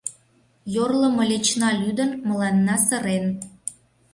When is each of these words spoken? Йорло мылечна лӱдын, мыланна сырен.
Йорло 0.73 1.07
мылечна 1.17 1.69
лӱдын, 1.81 2.11
мыланна 2.27 2.75
сырен. 2.85 3.25